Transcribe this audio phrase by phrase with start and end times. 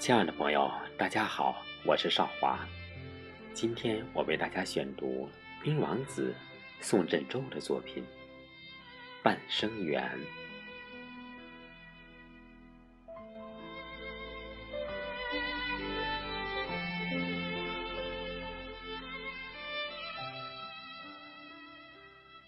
[0.00, 2.58] 亲爱的朋友，大家好，我是少华。
[3.52, 5.28] 今天我为大家选读
[5.62, 6.34] 冰王子
[6.80, 8.02] 宋振洲的作品
[9.22, 10.10] 《半生缘》。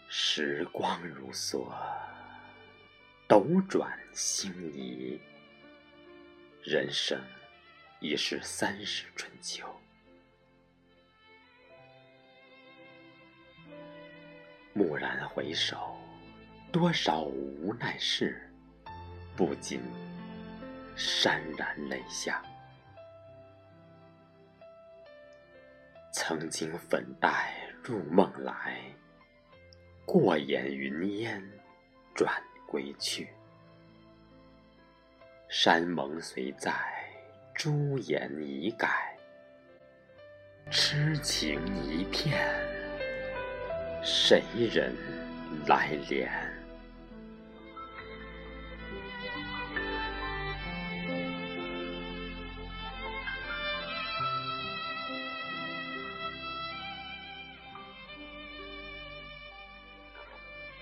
[0.09, 1.71] 时光如梭，
[3.29, 5.21] 斗转星移，
[6.63, 7.21] 人生。
[8.03, 9.65] 已是三十春秋，
[14.75, 15.97] 蓦然回首，
[16.73, 18.51] 多少无奈事，
[19.37, 19.81] 不禁
[20.97, 22.43] 潸然泪下。
[26.13, 28.83] 曾经粉黛入梦来，
[30.05, 31.41] 过眼云烟
[32.17, 33.33] 转归去，
[35.49, 37.02] 山盟虽在。
[37.55, 38.89] 朱颜已改，
[40.69, 42.45] 痴情一片，
[44.03, 44.97] 谁人
[45.67, 46.29] 来怜？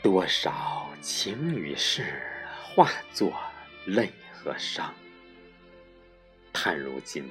[0.03, 2.03] 多少情与事
[2.63, 3.33] 化作
[3.85, 4.95] 泪和伤。
[6.53, 7.25] 叹如今，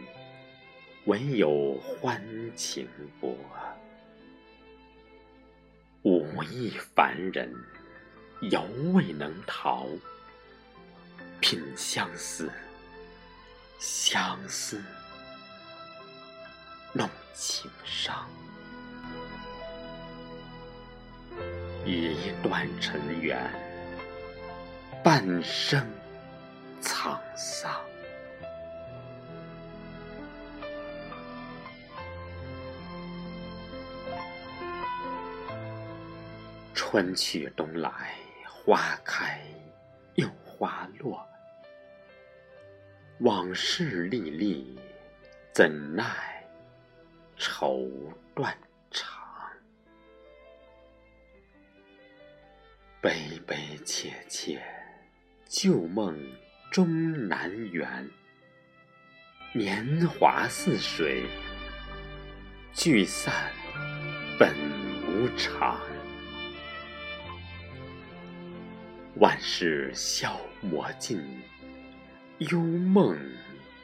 [1.05, 2.21] 唯有欢
[2.55, 2.87] 情
[3.19, 3.37] 薄。
[6.03, 7.53] 武艺凡人，
[8.41, 9.87] 犹未能逃。
[11.41, 12.51] 品相思，
[13.79, 14.81] 相思
[16.91, 18.27] 弄情伤。
[21.85, 23.39] 一段尘缘，
[25.01, 25.85] 半生
[26.81, 27.78] 沧桑。
[36.81, 37.91] 春去冬来，
[38.47, 39.37] 花开
[40.15, 41.27] 又花落。
[43.19, 44.79] 往事历历，
[45.51, 46.05] 怎奈
[47.35, 47.91] 愁
[48.33, 48.57] 断
[48.91, 49.21] 肠？
[53.01, 54.63] 悲悲切切，
[55.49, 56.17] 旧梦
[56.71, 58.09] 终难圆。
[59.53, 61.25] 年华似水，
[62.73, 63.51] 聚散
[64.39, 64.55] 本
[65.05, 65.77] 无常。
[69.19, 71.21] 万事消磨尽，
[72.37, 73.19] 幽梦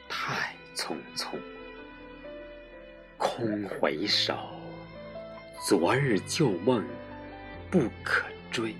[0.08, 1.38] 太匆匆。
[3.18, 4.58] 空回首，
[5.60, 6.82] 昨日旧梦
[7.70, 8.74] 不可追，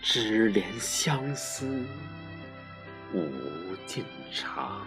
[0.00, 1.66] 只怜相思
[3.12, 4.02] 无尽
[4.32, 4.86] 长。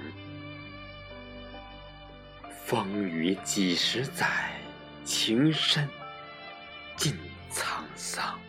[2.65, 4.53] 风雨几时载，
[5.05, 5.87] 情深
[6.95, 7.15] 尽
[7.51, 8.39] 沧桑。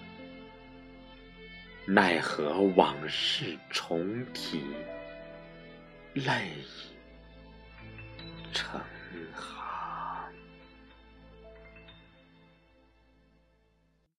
[1.91, 4.63] 奈何往事重提，
[6.13, 6.98] 泪已